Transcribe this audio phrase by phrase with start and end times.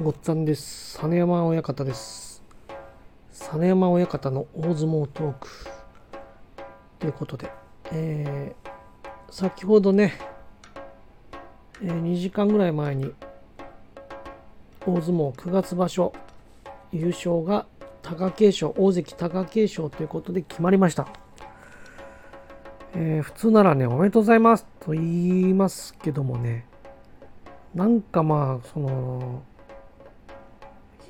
[0.00, 0.98] ごっつぁんです。
[1.02, 2.42] 実山親方です。
[3.30, 5.48] 実山親方の大相撲トーク。
[6.98, 7.50] ということで、
[7.92, 8.72] えー
[9.30, 10.14] 先ほどね、
[11.82, 13.12] えー2時間ぐらい前に、
[14.86, 16.14] 大相撲9月場所
[16.90, 17.66] 優勝が
[18.02, 21.06] 貴景勝、大関貴景勝ということで決まりました。
[22.94, 26.64] えー普通ならね、おめでとうございますと言いますけどもね、
[27.74, 29.42] なんかまあ、その、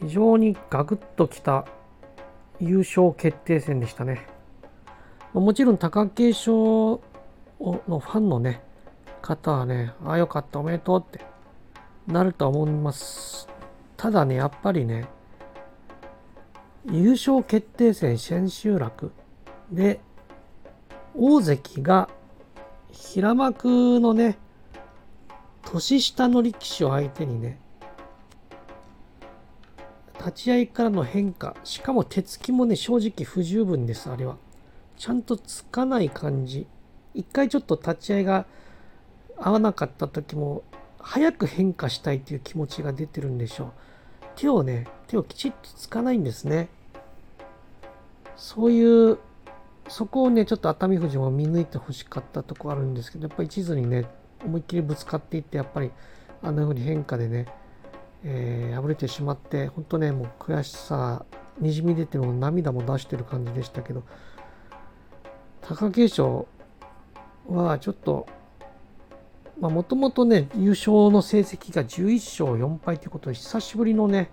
[0.02, 1.64] 非常にガクッときた
[2.58, 4.26] 優勝決定戦でしたね。
[5.32, 6.52] もちろん貴景勝
[7.88, 8.62] のファンのね、
[9.22, 11.24] 方はね、ああよかった、おめでとうって
[12.08, 13.48] なるとは思います。
[13.96, 15.06] ただね、やっぱりね、
[16.90, 19.12] 優勝決定戦千秋楽
[19.70, 20.00] で、
[21.16, 22.08] 大関が
[22.90, 24.36] 平幕のね、
[25.62, 27.60] 年下の力士を相手にね、
[30.24, 34.36] 立ち合いからの変化、しかも手つきもね、正直不十分です、あれは。
[34.96, 36.68] ちゃんとつかない感じ。
[37.12, 38.46] 一回ちょっと立ち合いが
[39.36, 40.62] 合わなかった時も、
[41.00, 43.70] 早く変化したいという気持ちが出てるんでしょう。
[44.36, 46.68] 手をね、手をきちっとつかないんですね。
[48.36, 49.18] そういう、
[49.88, 54.06] そこをね、ちょっと熱海富士も見抜いてほしかったとこあるんですけど、やっぱり一途にね、
[54.44, 55.90] 思いっきりぶつかっていって、やっぱり
[56.42, 57.46] あんな風に変化でね、
[58.24, 61.24] えー敗れてしまって、本当ね、もう悔しさ、
[61.60, 64.02] にじみ出てるの涙も出してる感じでしたけど、
[65.62, 66.46] 貴景勝
[67.48, 68.26] はちょっと、
[69.60, 74.30] まあ、もともとね、優勝の成績が11勝4敗ということで、久しぶりのね、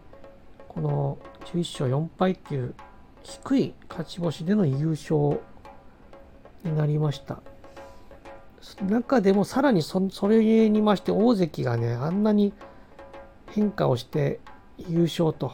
[0.68, 2.74] この11勝4敗っていう
[3.24, 5.40] 低い勝ち星での優勝
[6.64, 7.42] になりました。
[8.82, 12.54] 中でもさらにそそれにまして大関がね、あんなに
[13.52, 14.40] 変化をして
[14.78, 15.54] 優勝と、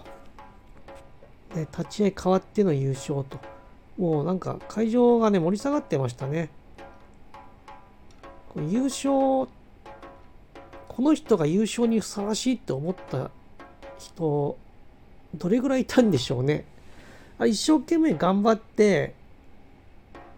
[1.53, 3.39] で立ち合い変わっての優勝と、
[3.97, 6.49] もうなんか会場がね、盛り下がってましたね。
[8.55, 9.49] 優勝、こ
[10.99, 13.31] の人が優勝にふさわしいって思った
[13.97, 14.57] 人、
[15.35, 16.65] どれぐらいいたんでしょうね。
[17.37, 19.13] あ一生懸命頑張って、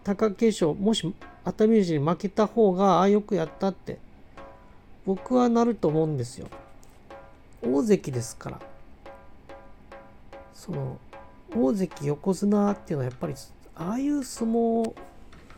[0.03, 1.13] 貴景勝、もし
[1.44, 4.00] 熱海富士に負けた方が、ああ、よくやったって、
[5.06, 6.47] 僕はなると思うんですよ。
[7.62, 8.59] 大関ですから。
[10.53, 10.97] その、
[11.56, 13.34] 大関横綱っていうのはやっぱり、
[13.75, 14.94] ああいう相撲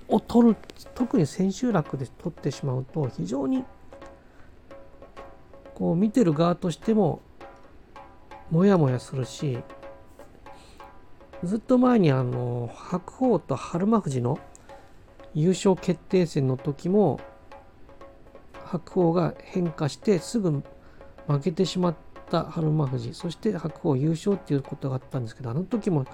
[0.07, 0.55] を取る、
[0.95, 3.63] 特に千秋楽で取ってしまうと、非常に、
[5.75, 7.21] こう見てる側としても、
[8.51, 9.59] もやもやするし、
[11.43, 14.39] ずっと前にあの白鵬と春馬富士の
[15.33, 17.21] 優勝決定戦の時も
[18.65, 20.63] 白鵬が変化してすぐ
[21.31, 21.95] 負けてしまっ
[22.29, 26.05] た春馬富士そして白鵬優勝っていうことがあったんですけどあの時も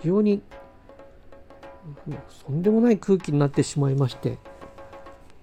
[0.00, 0.42] 非常に
[2.46, 4.38] とんでもない空気になってしまいまして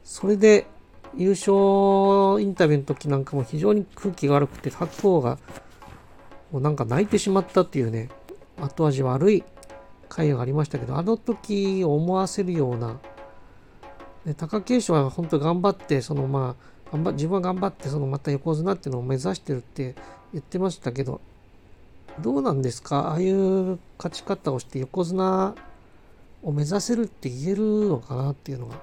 [0.04, 0.68] それで
[1.16, 5.38] 優勝インタビューの時なんかも非常に空気が悪くて白鵬が
[6.52, 8.10] もうなんか泣いてしまったっていうね
[8.60, 9.44] 後味悪い
[10.12, 13.00] 回がありましたけど、あの時思わせるような、
[14.26, 19.96] ね、貴景勝は本当頑張って、そのまあ、頑張自分は頑張って、そのまた横綱っていうのを目指してるって
[20.34, 21.22] 言ってましたけど、
[22.22, 23.12] どうなんですか？
[23.12, 25.56] ああいう勝ち方をして横綱
[26.44, 28.76] を目指せるって言えるのかなっていうのが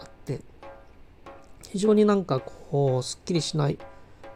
[0.00, 0.40] あって、
[1.68, 3.78] 非常になんかこう、すっきりしない、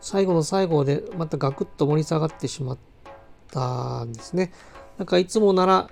[0.00, 2.78] 最後の最後でまたガクッと盛り下がってしまっ
[3.50, 4.53] たんですね。
[4.99, 5.91] なんかいつもなら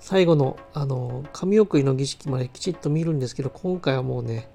[0.00, 4.48] 最後のあの神送りの儀式まできちっと見るんですけど今回はもうね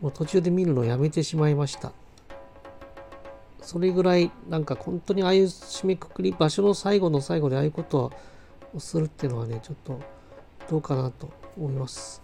[0.00, 1.92] もう途中で見るのやめてしまいました。
[3.60, 8.10] それぐらいなんか本当にああいう締めくくり場所の最後の最後でああいうこと
[8.74, 10.00] をするっていうのはねちょっと
[10.68, 12.22] どうかなと思います。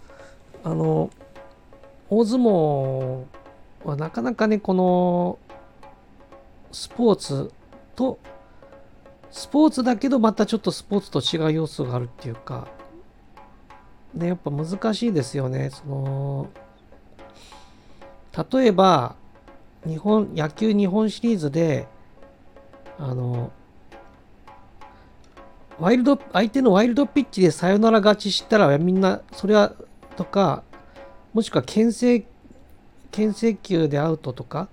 [0.65, 1.11] あの
[2.09, 3.25] 大相撲
[3.85, 5.39] はなかなかねこの
[6.73, 7.53] スポーツ
[7.95, 8.19] と
[9.31, 12.69] スポーツだけどまたちょっとスポーツと違う要素があるっていうか
[14.15, 15.71] ねやっぱ難しいですよね。
[15.71, 16.49] その
[18.37, 19.17] 例えば
[19.87, 21.87] 日本野球日本シリーズで
[22.99, 23.51] あの
[25.79, 29.73] ワイルド相手のワイルドピッチでサヨナラ勝ちしたらみんなそれは
[30.17, 30.63] とか
[31.33, 32.27] もしくは牽制
[33.11, 34.69] 牽制球でアウトとか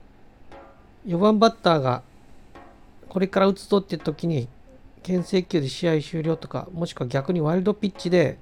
[1.06, 2.04] 4番バッターが
[3.10, 4.48] これから打つぞって時に
[5.04, 8.38] 牽制球で試合終了とかもしくは逆にワイルドピッチで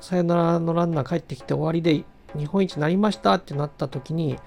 [0.00, 2.04] サヨナラのランナー帰ってきて終わりで
[2.36, 4.38] 日本一になりましたってなった時に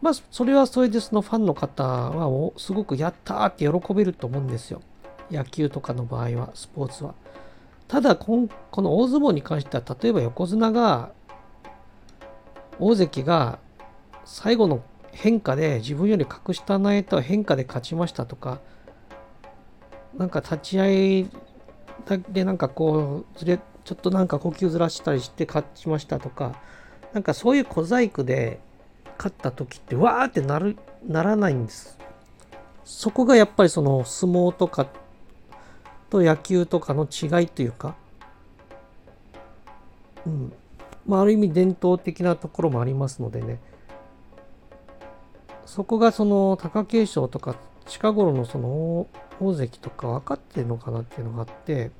[0.00, 4.80] まあ、それはそれでそのファンの方はすごくやったーって喜べると思うんですよ。
[5.30, 7.14] 野球とかの場合は、スポーツは。
[7.86, 11.12] ただこの大相撲に関しては、例えば横綱が、
[12.78, 13.58] 大関が
[14.24, 14.82] 最後の
[15.12, 18.60] 変化で自分より格下の相手は変化で勝ちましたとか、
[20.16, 20.90] なんか立ち合
[21.20, 21.30] い
[22.30, 26.58] でなんかこうずれちょっとなんか呼吸ずらしたりして勝ちましたとか
[27.12, 28.60] なんかそういう小細工で
[29.18, 30.76] 勝った時ってわーってなる
[31.06, 31.98] ならないんです。
[32.84, 34.86] そこがやっぱりその相撲とか
[36.08, 37.94] と野球とかの違いというか。
[40.26, 40.52] うん。
[41.06, 43.60] まあある意味伝統的なところもありますのでね。
[45.66, 47.56] そこがその貴景勝とか
[47.86, 49.06] 近頃のその
[49.40, 51.90] 大関とか分かってるのかなっていうのがあって。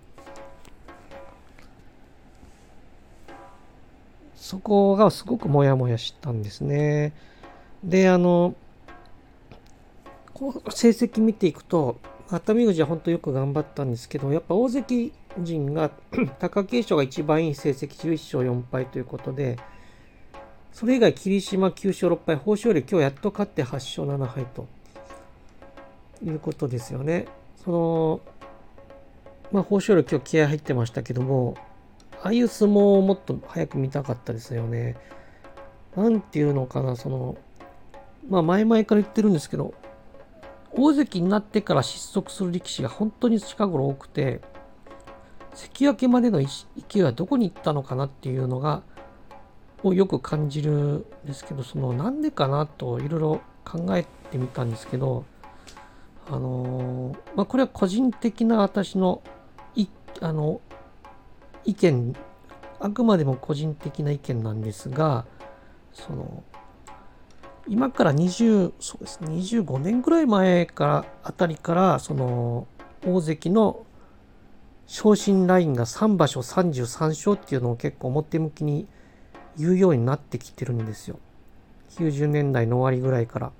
[4.50, 7.12] そこがすごくモヤモヤしたんですね。
[7.84, 8.56] で、あの、
[10.34, 15.92] こう成績見ていくと、熱海富士は本当よく頑張ったんですけど、やっぱ大関陣が
[16.40, 19.56] 貴景勝が一番いい成績11勝4敗ということで、
[20.72, 24.66] それ以外霧島9勝6敗、豊昇龍今日やっと勝って8勝7敗と
[26.24, 27.26] いうことですよね。
[27.64, 28.20] その、
[29.52, 31.54] まあ豊昇龍今日気合入ってましたけども、
[32.22, 34.96] ああいう相撲をもっと早く見たかったですよね。
[35.96, 37.38] なんていうのかな、その、
[38.28, 39.74] まあ前々から言ってるんですけど、
[40.72, 44.40] 大関になってから失速する力士が本当に近頃多くて、
[45.54, 48.82] 関脇までの勢いはどこに行ったのかなっていうのが、
[49.82, 55.24] をよく感じるんですけど、そのなんでかなといろいろ考えてみたんですけど、
[56.28, 59.22] あのー、まあこれは個人的な私の
[59.74, 59.88] い
[60.20, 60.60] あの
[61.64, 62.14] 意見
[62.78, 65.26] あくまでも個人的な意見なんですが
[65.92, 66.42] その
[67.68, 72.66] 今から20そうです25年ぐらい前からあたりからその
[73.06, 73.86] 大関の
[74.86, 78.88] 昇進ラインが3場所33勝っていうのを結構表向きに
[79.56, 81.20] 言うようになってきてるんですよ。
[81.90, 83.52] 90年代の終わりぐらいから。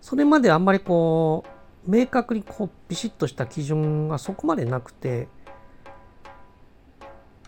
[0.00, 1.44] それまであんまりこ
[1.84, 5.26] う明確にこうビシッとした基準がそこまでなくて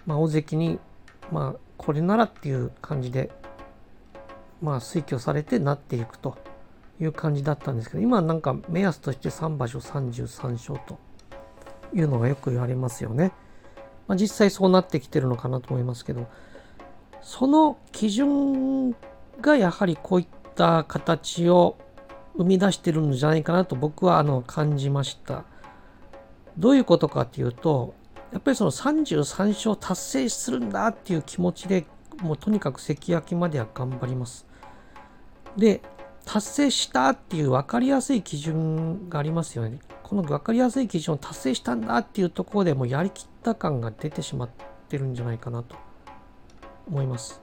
[0.08, 0.78] まあ、大関に、
[1.31, 3.31] まあ、これならっていう感じで、
[4.62, 6.38] まあ、推挙されてなっていくと
[6.99, 10.99] いう感じだったんですけど、今なんか目安として3場所33勝と
[11.94, 13.32] いうのがよく言われますよね。
[14.06, 16.26] まあ、実際そうなってきてるのかなと思いますけど、
[17.20, 18.96] その基準
[19.43, 21.76] がやはりこういった形を
[22.38, 25.44] 生み出してるんじゃないかなと僕はあの感じました。
[26.56, 27.93] どういうことかっていうと、
[28.33, 31.87] やっぱりその33勝達成するんだっていう気持ちで
[32.21, 34.47] もうとにかく関脇までは頑張ります。
[35.57, 35.81] で、
[36.25, 39.79] 達成したっていう分かりやすい基準がありますよね。
[40.03, 44.49] この分かりやすい基準を達成したんだっていうところでもうやりきった感が出てしまっ
[44.89, 45.77] てるんじゃないかなと
[46.87, 47.41] 思います。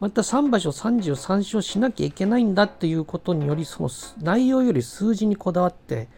[0.00, 3.90] また3場所33勝しなきゃいけないんだっていうことによりその
[4.20, 6.08] 内容より数字にこだわって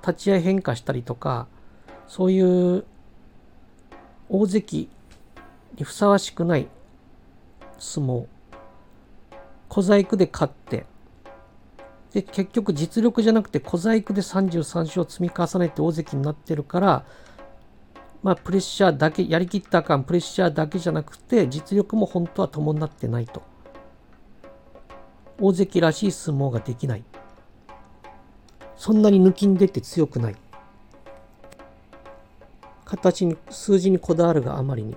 [0.00, 1.46] 立ち合い変化したりとか
[2.08, 2.40] そうい
[2.78, 2.84] う
[4.28, 4.88] 大関
[5.76, 6.68] にふさわしくない
[7.78, 8.26] 相撲。
[9.68, 10.86] 小細工で勝って。
[12.12, 17.04] で結局実力じゃなくて小細工で33勝積み重ねて大関になってるから
[18.22, 23.42] まあプレッシャーだけやりきった感プレッシャーだけじゃなくて実力も本当は伴ってないと。
[25.38, 27.04] 大関らしい相撲ができない。
[28.76, 30.36] そんなに抜きん出て強くない。
[32.86, 34.96] 形に数字にこだわるがあまりに。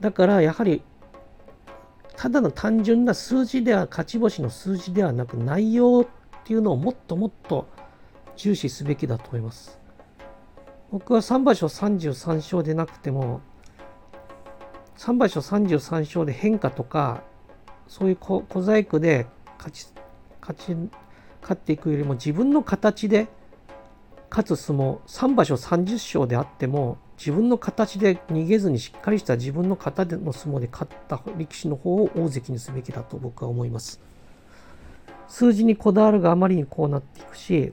[0.00, 0.82] だからやはり
[2.16, 6.06] ただの単純な数字では勝ち星の数字ではなく内容っ
[6.44, 7.66] ていうのをもっともっと
[8.36, 9.78] 重視すべきだと思います。
[10.90, 13.40] 僕は3場所33勝でなくても
[14.96, 17.22] 3場所33勝で変化とか
[17.88, 19.26] そういう小細工で
[19.58, 19.88] 勝ち
[20.40, 20.74] 勝ち
[21.42, 23.28] 勝っていくよりも自分の形で
[24.30, 34.00] 勝つ相撲3場所30勝であっても自分の形で逃げずにしっかりした自分の型での相撲で勝った力士の方を大関にすべきだと僕は思います。
[35.28, 37.72] 数字にこだわるがあまりにこうなっていくし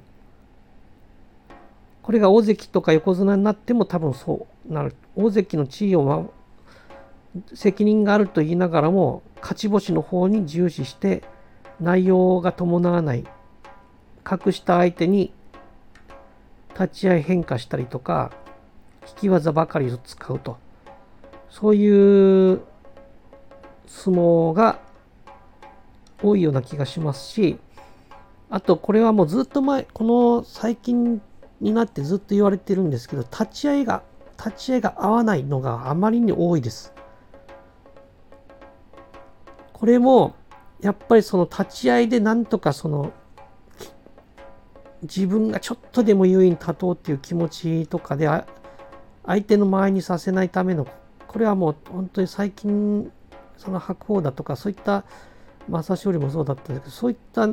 [2.02, 6.34] これが大関とか横綱になっても多分そうなる大関の地位を、
[7.54, 11.24] 責任があると言いながらも勝ち星の方に重視して
[11.80, 13.26] 内容が伴わない
[14.24, 15.34] 格した相手に
[16.80, 18.32] 立ち合い変化したりとか、
[19.08, 20.58] 引き技ばかりを使うと。
[21.50, 22.62] そういう
[23.86, 24.80] 相撲が
[26.22, 27.60] 多いような気がしますし、
[28.50, 31.22] あとこれはもうずっと前、この最近
[31.60, 34.04] になってずっと言われてるんですけど、立ち合いが、
[34.38, 36.94] 立ち合いが合わないのがあまりに多いです。
[39.74, 40.36] これも、
[40.82, 43.12] やっぱりその立ち合いでなんとかその、
[45.04, 48.28] 自分がちょっとでも優位に立とうっていう気持ちとかで、
[49.26, 50.88] 相手の前にさせないための、
[51.28, 53.12] これはもう本当に最近、
[53.58, 55.04] その白鵬だとか、そういった
[55.70, 57.48] 正勝利もそうだったんですけど、そういった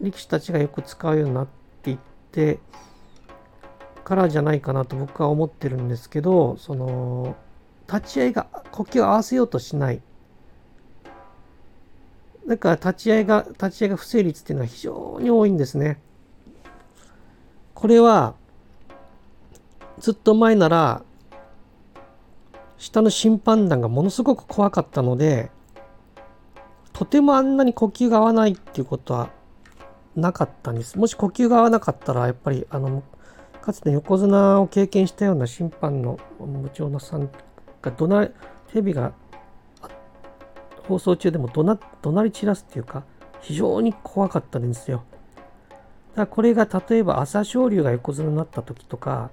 [0.00, 1.46] 力士たちがよく使うようになっ
[1.82, 1.98] ていっ
[2.32, 2.58] て
[4.04, 7.36] からじゃないかなと僕は思ってるんですけど、その、
[7.86, 10.02] 立ち合いが、呼吸を合わせようとしない。
[12.46, 16.00] だから立ち合いが、立ち合いが不成立っていうのは非常に多いんですね。
[17.82, 18.36] これは、
[19.98, 21.02] ずっと前なら、
[22.78, 25.50] 下の審判団がものすごく怖かったので、
[26.92, 29.30] とてもあんなに呼吸が合わないっていうことは
[30.14, 30.96] なかったんです。
[30.96, 33.02] もし呼吸が合わなかったら、やっぱり、あの、
[33.60, 37.30] かつて横綱を経験したような審判の部長のさん
[37.82, 38.28] が怒鳴
[38.68, 39.12] テレビが
[40.86, 43.02] 放送中でも怒鳴怒鳴り散らすっていうか、
[43.40, 45.02] 非常に怖かったんですよ。
[46.14, 49.30] だこれが例えば朝青龍が横綱になった時とか、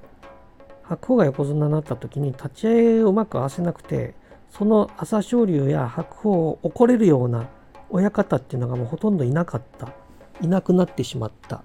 [0.84, 4.16] 白鵬が横綱になった時に立ち合いをうまく合わせなくて、
[4.50, 7.48] その朝青龍や白鵬を怒れるような
[7.90, 9.94] 親方っていうのがもうほとんどいなかった。
[10.42, 11.62] いなくなってしまったっ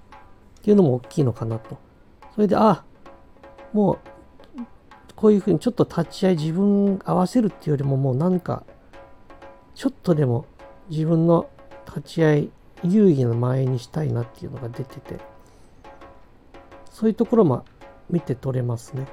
[0.62, 1.78] ていうのも大きいのかなと。
[2.34, 2.84] それで、あ、
[3.72, 3.98] もう、
[5.14, 8.64] こういうふうにちょっと立ち合い自分合わせるっていうよりももうなんか、
[9.74, 10.46] ちょっとでも
[10.88, 11.48] 自分の
[11.86, 12.50] 立ち合い
[12.84, 15.18] 有意義な前にしたいなっていうのが出てて、
[16.90, 17.64] そういうところも
[18.10, 19.06] 見て取れますね。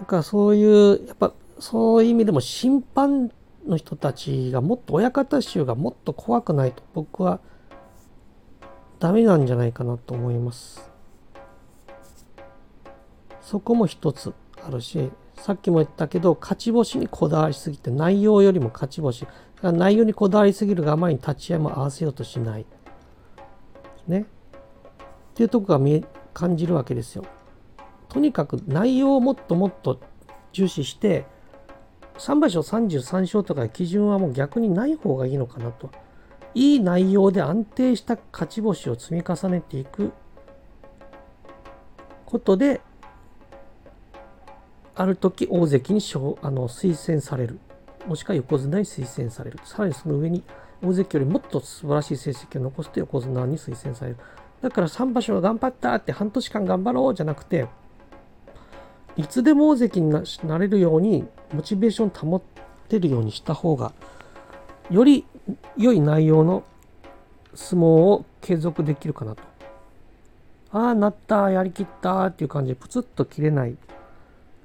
[0.00, 3.30] だからそういう、やっぱそういう意味でも審判
[3.66, 7.38] の人たちがもっと親方衆がもっと怖くないと僕は
[8.98, 10.90] ダメなんじゃないかなと思います。
[13.40, 14.32] そこも一つ
[14.64, 19.26] あるし、さっきも言ったけど、勝ち星にこだわりすぎて、内容よりも勝ち星。
[19.70, 22.66] 内容にこだわりすぎるが前に立ち合いも合わせようとしない。
[24.08, 24.22] ね。
[24.22, 26.04] っていうとこが見え、
[26.34, 27.24] 感じるわけですよ。
[28.08, 30.00] とにかく内容をもっともっと
[30.52, 31.26] 重視して、
[32.18, 35.90] 3場所33勝とか基準はもう逆にない方がいいのかなと。
[36.54, 40.12] いい内容で安定した勝ち星を積み重ねていく
[42.26, 42.80] ことで、
[44.94, 46.00] ある時大関に
[46.42, 47.58] あの推薦される。
[48.06, 49.58] もしくは横綱に推薦される。
[49.64, 50.42] さらにその上に
[50.82, 54.16] 大関よりもっと素晴らしい成績を残すと横綱に推薦される。
[54.60, 57.66] だから3場所頑張ったって半年間頑張ろうじゃなくて、
[59.16, 60.10] いつでも大関に
[60.44, 62.42] なれるようにモチベーション保っ
[62.88, 63.92] てるようにした方が
[64.90, 65.26] より
[65.76, 66.64] 良い内容の
[67.54, 69.42] 相撲を継続できるかなと。
[70.72, 73.76] ああ、なった、やりきったっていう感じでプツッと切れない。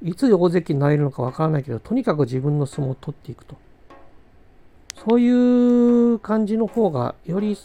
[0.03, 3.55] いつ大関になれるのかわからないけど、とにかく自分の相撲を取っていくと。
[4.95, 7.57] そういう感じの方が、より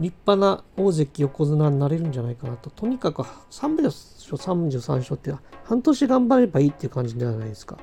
[0.00, 2.70] 立派な大関横綱になれるんじゃないかなと。
[2.70, 5.34] とにかく3場所33勝って
[5.64, 7.78] 半年頑張ればいいっていう感じではないですか。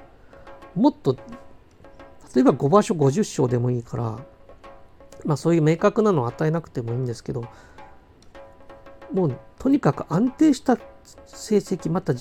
[0.76, 1.16] もっと、
[2.34, 4.20] 例えば5場所50勝でもいいから、
[5.26, 7.46] まあそういう明確なのを与えなくてもいいんですけど、
[9.12, 10.78] もうとにかく安定した
[11.26, 12.14] 成績、また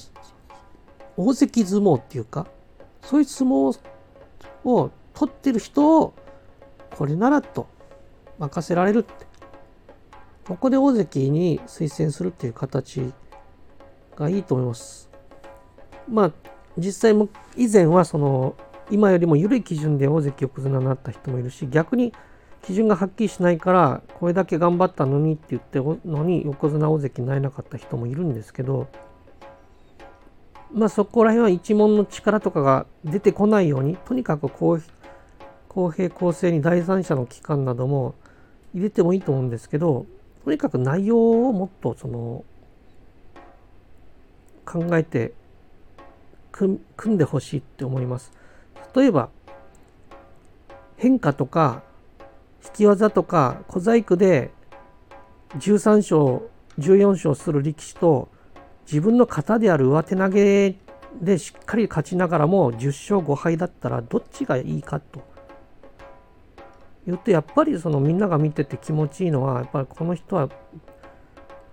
[1.16, 2.46] 大関相撲っていうか、
[3.02, 3.78] そういう相撲
[4.64, 6.14] を取ってる人を、
[6.90, 7.68] これならと
[8.38, 9.26] 任せられるって。
[10.46, 13.12] ここで大関に推薦するっていう形
[14.16, 15.10] がいいと思います。
[16.08, 16.32] まあ、
[16.76, 18.56] 実際も以前はその
[18.90, 22.12] 今よりも緩い基準で大関横綱になった人もいるし逆に
[22.64, 28.88] 基準がはっきりしないからこれだけ頑張ったのにって言ってのに横綱大関になれなかった人もいるんですけど
[30.72, 34.80] まあそこら辺は一門の力とかが出てこないようにとにかく公
[35.90, 38.14] 平公正に第三者の機関なども
[38.72, 40.06] 入れてもいいと思うんですけど
[40.44, 42.44] とにかく内容をもっとその
[44.64, 45.34] 考えて
[46.50, 48.32] 組んでほしいって思います。
[48.94, 49.28] 例えば
[50.96, 51.82] 変化とか
[52.64, 54.50] 引き技とか小細工で
[55.58, 58.28] 13勝14勝する力士と
[58.86, 60.76] 自分の型である上手投げ
[61.20, 65.22] でしっかり勝ちながらも10勝5敗だったらどっちがいいかと
[67.06, 70.48] 言ってやっぱりそのみんなが見てて気持ちいいのはやっぱりこの人は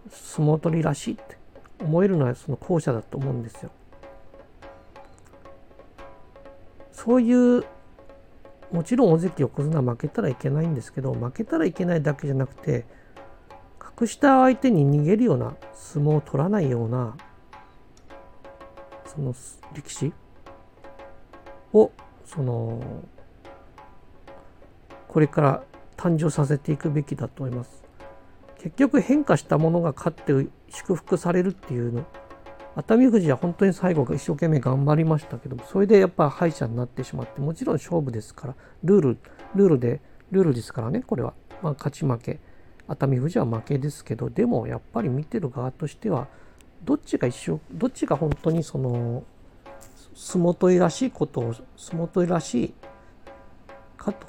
[0.10, 1.38] 相撲取りらしいって
[1.80, 3.72] 思えるのはその後者だと思うんですよ。
[6.92, 7.64] そういう
[8.72, 12.86] もちろん大関横綱負けたらいけないんですけど負けたらいけないだけじゃなくて
[13.78, 17.18] 格下相手に逃げるような相撲を取らないような
[19.06, 19.36] その
[19.74, 20.13] 力士？
[21.74, 21.92] を
[22.25, 22.82] その
[25.08, 25.63] これから
[25.98, 27.84] 誕生させていくべきだと思います。
[28.60, 32.06] 結局変化したものが勝って祝福されるっていうの
[32.75, 39.18] 熱海富士は本当に最後一生懸命頑張りましたけどそれでやっぱ敗者になってしまってもちろん勝負ですからルール
[39.56, 40.01] ルールで
[40.32, 42.40] ルールですからねこれは、まあ、勝ち負け。
[42.88, 46.28] 熱海富士は負けですけどでもやっぱり見てる側としては
[46.84, 49.24] どっちが一生どっちが本当にその
[50.13, 52.74] 相撲取りらしいことを相撲取りらしい
[53.98, 54.28] かと。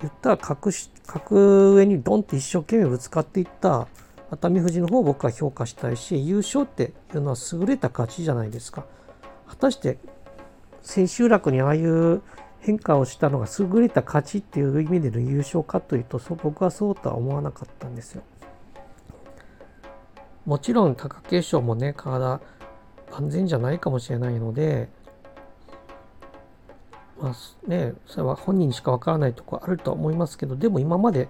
[0.00, 0.70] 言ったら格
[1.06, 3.86] 格上にドンって一生懸命ぶつかっていった
[4.32, 8.86] 熱海富士の方を僕は評価したいし優勝っていうのは優れた勝ちじゃないですか。
[9.46, 9.98] 果たして
[10.80, 12.22] 千秋楽にああいう
[12.60, 18.22] 変化をしたのが優れた勝ちっていう意味での優勝かというとそう僕はそうとは思わなかったんですよ。
[20.46, 22.40] もちろん貴景勝もね体
[23.10, 24.88] 万全じゃないかもしれないので
[27.20, 31.28] まあねそれは本人にしかわからないとこあると思いますけどでも今まで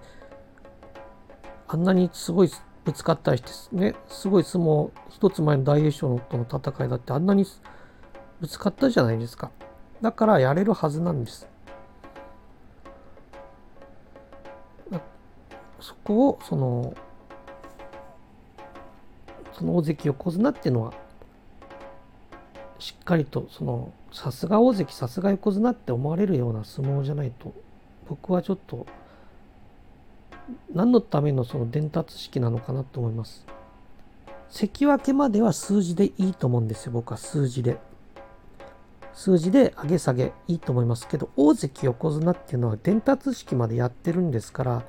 [1.67, 2.49] あんなにすごい
[2.85, 3.95] ぶつかったりしてね。
[4.07, 7.45] すごい相撲一つ前の大栄翔との戦いだってあんなに
[8.41, 9.51] ぶつかったじゃないですか。
[10.01, 11.47] だからやれるはずなんです。
[15.79, 16.93] そこをその
[19.51, 20.93] その大関横綱っていうのは
[22.79, 27.53] しっかりとそのさすが大関さすが横綱って思われるような相撲じゃないと
[28.07, 28.85] 僕はちょっと
[30.73, 33.45] 何のためのその伝達式なのかなと思います。
[34.49, 37.77] 関脇までは数字でいいと思うんですよ、僕は数字で。
[39.13, 44.83] 数字で上げ下げいいと思いますけど、大関横綱っていうのは伝達式までやってるんですから、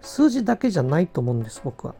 [0.00, 1.94] 数字だけじゃないと思うんです、僕は。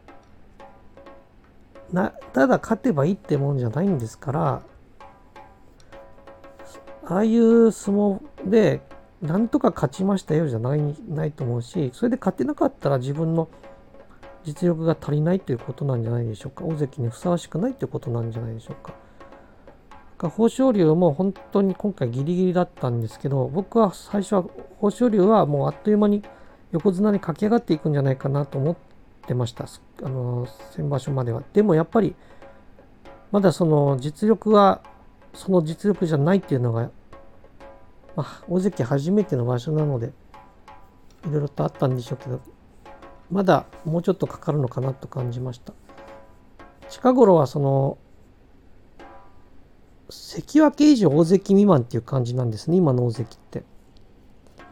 [1.91, 4.61] なただ勝てばいいってもんじゃないんですから、
[7.05, 8.81] ああいう相撲で
[9.21, 13.49] なんとか勝ちましたよじゃないないと思うし、それで勝てなかったら自分の
[14.43, 16.63] 実力が足りないということなんじゃないでしょうか。
[16.63, 18.93] 大関にふさわしくないということなんじゃないでしょうか。
[20.21, 24.45] 豊昇龍も本当に今回ギリギリだったんですけど、僕は最初は
[24.81, 26.23] 豊昇龍はもうあっという間に
[26.71, 28.75] 横綱に駆け上がっていくんじゃないかなと思っ
[29.27, 29.65] てました。
[30.03, 31.43] あの、先場所までは。
[31.53, 32.15] でもやっぱり、
[33.31, 34.81] まだその実力は、
[35.33, 36.89] その実力じゃないっていうのが
[38.19, 40.11] まあ、大関初めての場所なので、
[41.25, 42.41] いろいろとあったんでしょうけど、
[43.31, 45.71] まだもうちょっとかかるのかなと感じました。
[46.89, 47.97] 近頃はその、
[50.09, 53.63] 関脇以上大関未満っていう感じなんですね、今の大関って。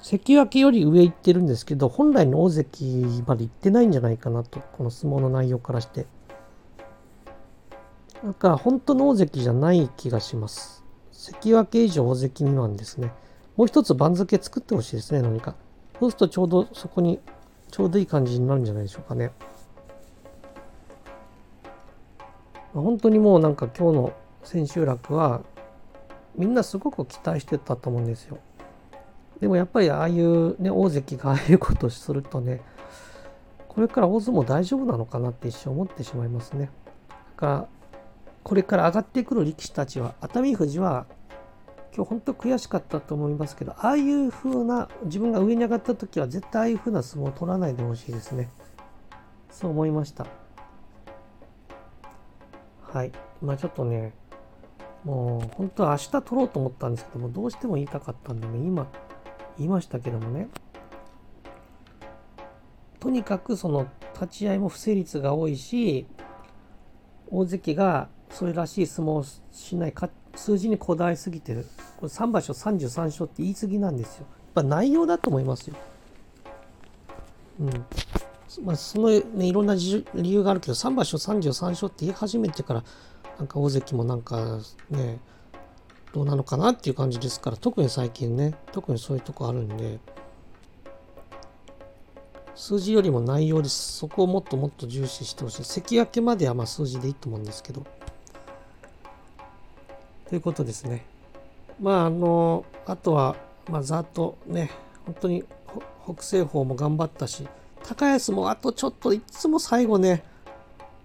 [0.02, 6.06] 関脇より上行ってるんですけど、本来の大関まで行ってないんじゃないかなと、この相撲の内容からして。
[8.26, 10.84] だから本当の大関じゃない気がします。
[11.14, 13.14] 関脇以上大関未満ですね。
[13.58, 15.56] もう一つ番付作ってほしいですね、何か。
[16.00, 17.20] そうするとちょうどそこに
[17.72, 19.32] ちょうどいい感じになるんじゃないでしょうかね。
[22.74, 25.41] 本当にもうなんか今日の千秋楽は
[26.36, 28.38] みんなすごく期待してたと思うんですよ。
[29.39, 32.62] でもやっぱりああいうね大関がああいうことをするとね
[33.67, 36.70] これから大相撲大丈夫なのかなって一瞬思ってしまいますね。
[37.10, 37.67] だから
[38.43, 41.08] これから上がってくる力士たちは熱海富士は
[41.98, 48.52] 今日本当悔しかったと思いますけど、ああいう風な、自分が上に上がった時は絶対ああいう風な相撲を取らないでほしいですね。
[49.50, 50.28] そう思いました。
[52.84, 53.12] はい。
[53.42, 54.14] まあちょっとね、
[55.04, 58.86] もう本当は明日取ろうと思ったんですけども、どうしても言いたかったんでね、今
[59.58, 60.50] 言いましたけどもね。
[63.00, 66.06] とにかくその立ち合いも不成立が多いし、
[67.32, 71.65] 大関がそれらしい相撲をしないか数字にこだわりすぎてる。
[71.97, 74.26] これ3場所33勝って言い過ぎなんですよ。
[74.30, 75.76] やっぱ内容だと思いますよ。
[77.60, 77.86] うん。
[78.63, 82.84] まあ、そのね、いろんな理由があるけど、3場所33勝って言い始めてから、
[83.38, 85.19] なんか大関もなんかね、
[86.13, 90.00] どうなのかなっていう感じですから、特に最近ね、特にそういうとこあるんで、
[92.56, 93.97] 数字よりも内容です。
[93.97, 95.63] そこをもっともっと重視してほしい。
[95.63, 97.86] 関脇まではまあ数字でいいと思うんですけど。
[100.30, 101.06] ということですね。
[101.82, 103.36] まあ、あの、あとは、
[103.70, 104.72] まあ、ざっとね、
[105.06, 105.44] 本当に
[106.04, 107.48] 北西方も頑張ったし、
[107.84, 110.24] 高安もあとちょっといつも最後ね、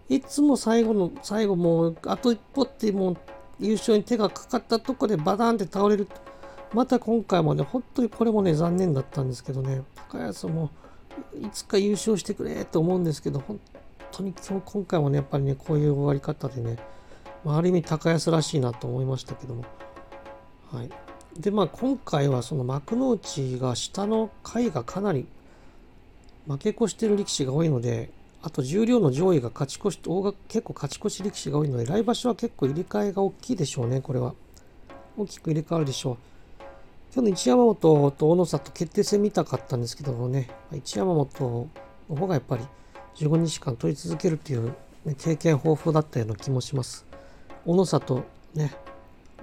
[0.09, 3.17] いつも最後の、最後もう、あと一歩ってもう
[3.61, 6.09] 優勝に手がかかったとこでバタンって倒れる。
[6.75, 10.71] また今回もね、本当にこれもね、残念だったんですけどね、高安も
[11.41, 13.61] いつか優勝してくれと思うんですけど、本
[14.11, 16.79] 当に今日今回もね、やっぱりね、こういう終わり方でね、
[17.45, 19.65] まあ、ある意味高安らしいなと思いましたけども。
[20.71, 20.91] はい。
[21.39, 25.27] で、まあ今回はその幕内が下の回がかなり
[26.47, 28.11] 負け越してる力士が多いので、
[28.43, 34.35] あと重量の上位が勝ち越し、大が結構勝ち越し力士が多いので、来場所は結構入れ替えが大きいでしょうね、これは。
[35.17, 36.17] 大きく入れ替わるでしょう。
[37.15, 41.69] 今日の一山本と大野里決定戦見たかったんですけどもね、一山本
[42.09, 42.65] の方がやっぱり
[43.17, 44.75] 15日間取り続けるっていう、
[45.19, 47.12] 経験豊富だったような気もします。
[47.65, 48.73] 小野里ね、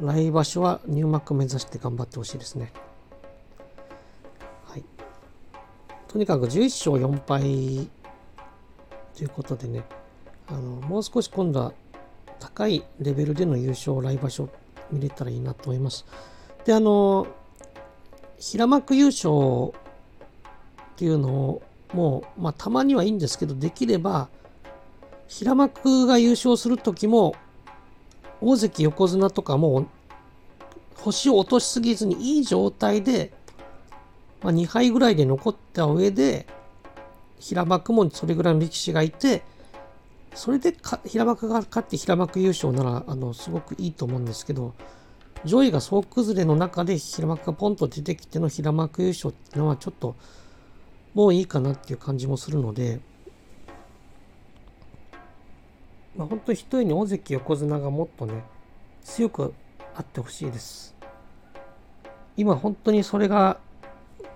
[0.01, 2.71] 来場所は入幕目指して頑張ってほしいですね。
[4.65, 4.83] はい。
[6.07, 7.89] とにかく11勝4敗
[9.15, 9.83] ということでね、
[10.47, 11.73] あのもう少し今度は
[12.39, 14.49] 高いレベルでの優勝来場所
[14.91, 16.05] 見れたらいいなと思います。
[16.65, 17.27] で、あの、
[18.37, 21.61] 平幕優勝っていうのを
[21.93, 24.29] もう、まあ、たまにはいいんですけど、できれば、
[25.27, 27.35] 平幕が優勝するときも、
[28.41, 29.87] 大関横綱とかも
[30.95, 33.31] 星を落としすぎずにいい状態で、
[34.41, 36.45] まあ、2敗ぐらいで残った上で
[37.39, 39.43] 平幕もそれぐらいの力士がいて
[40.33, 40.75] それで
[41.05, 44.73] 平幕が勝って平幕優勝ならあのすごくいいと思うんですけど
[45.45, 50.15] 上位が総崩れの中で平幕がポンと出てきての平幕優勝っていうのはちょっと
[51.13, 52.99] もういいかなっていう感じもするので、
[56.15, 58.43] まあ、本当に一重に大関横綱がもっとね
[59.03, 59.53] 強く
[59.95, 60.95] あってほしいです。
[62.37, 63.59] 今本当にそれが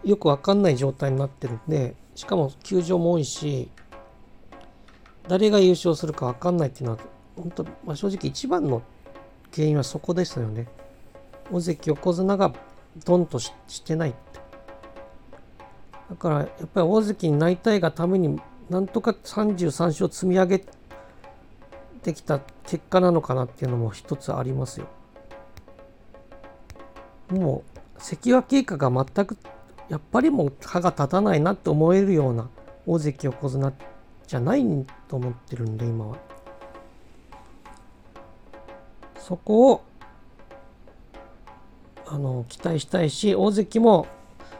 [0.03, 3.69] よくわかんない状態になってるんで、しかも球場も多いし、
[5.27, 6.97] 誰が優勝するかわかんないっていうのは、
[7.37, 8.81] 本当、まあ、正直一番の
[9.53, 10.67] 原因はそこですよね。
[11.51, 12.53] 大関横綱が
[13.05, 13.53] ドンとし
[13.85, 14.19] てないって。
[16.09, 20.59] だからやっぱり大関になりたいがためになんとか33勝積み上げ
[22.03, 24.87] てきた結果なのかなっていうのも一つありますよ。
[27.29, 29.37] もう関脇以下が全く
[29.89, 32.49] やっぱりもう歯が立たないなって思えるような
[32.85, 33.73] 大関横綱
[34.27, 34.63] じゃない
[35.07, 36.17] と思ってるんで今は。
[39.17, 39.81] そこを
[42.05, 44.07] あの期待したいし大関も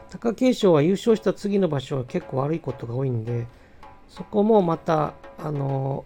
[0.10, 3.46] 貴景勝は優勝した次の場所は結構悪いことが多いんで
[4.08, 6.06] そこもまたあの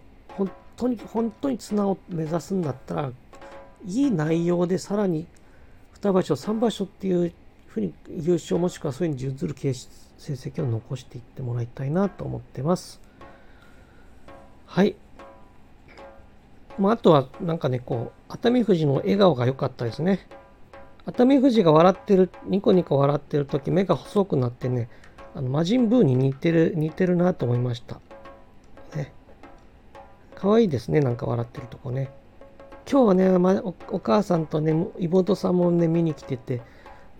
[0.78, 3.12] 当に本当に綱を目指すんだったら
[3.84, 5.26] いい内容でさらに
[6.00, 7.32] 2場所、3場所っていう
[7.66, 13.00] ふうに優勝もしくはそういうに準ずる形成績を残していってもらいたいなと思ってます。
[14.66, 14.94] はい。
[16.78, 20.28] まあ、あとはなんかね、こう、熱海富士の笑顔が良かったですね。
[21.06, 24.88] 熱海富士が笑ってる、ニコニコ笑ってる時、目が細くなってね、
[25.34, 28.00] あの魔人ブーに似てる、似てるなと思いました。
[30.38, 32.10] 可愛いですね、なんか笑ってるとこね。
[32.90, 36.62] 今日はね、お、母さんとね、妹さんもね、見に来てて、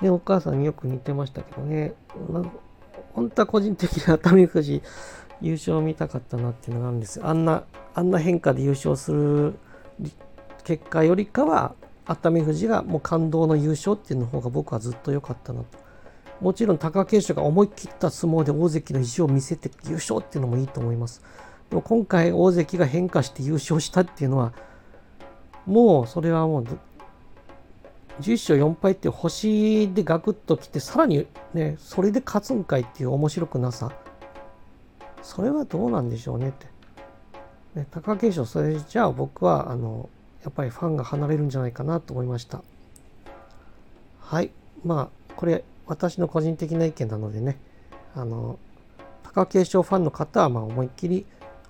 [0.01, 1.95] ね、お母さんによく似てましたけどね、
[2.31, 2.45] ま
[3.15, 4.83] 本当は個人的に熱海富士
[5.41, 7.21] 優勝を見たかったなっていうのがあるんです。
[7.25, 9.59] あんな、あんな変化で優勝する
[10.63, 11.75] 結果よりかは、
[12.07, 15.67] 熱海富士がもう感動の優勝っていうの方が僕はずっと良かったなと。
[16.41, 21.21] もちろん貴景勝が思い切った相撲で大関の意地を見せて優勝っていうのもいいと思います。
[21.71, 24.53] でも今回大関が変化して優勝したっていうのは、
[25.67, 26.65] もうそれはもう
[28.21, 33.93] 11勝4敗って星でガクッときてさらにねそれで勝つんかいっていう面白くなさ。
[35.23, 36.67] それはどうなんでしょうねって、
[37.75, 40.09] ね、貴景勝それじゃあ僕はあの
[40.43, 42.63] やっぱりファンが離れるんじゃないかなと思いました。
[44.21, 44.51] はい。
[44.85, 47.59] まあこれ私の個人的な意見なのでね。
[48.15, 48.59] あの
[49.23, 51.27] 貴景勝ファンの方はまあ思いっきり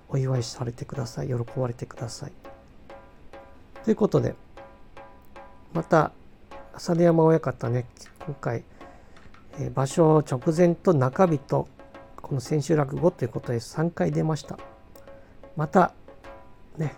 [0.09, 2.31] お祝いされてください喜ばれてください
[3.83, 4.35] ということで、
[5.73, 6.11] また、
[6.73, 7.85] 浅田山親方ね、
[8.25, 8.63] 今回、
[9.59, 11.67] えー、場所直前と中日と、
[12.17, 14.59] この千秋楽後ということで3回出ました。
[15.55, 15.93] また、
[16.77, 16.93] ね、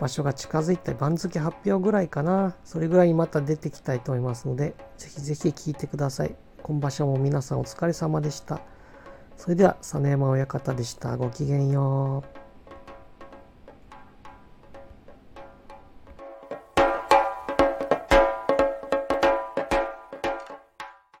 [0.00, 2.54] 場所が近づいた番付発表ぐらいかな。
[2.64, 6.34] それぐらいにまた出てきたいと思いますので、ぜひぜひ聞いてください。
[6.62, 8.60] 今場所も皆さんお疲れ様でした。
[9.36, 11.16] それでは、実山親方でした。
[11.16, 12.41] ごきげんよう。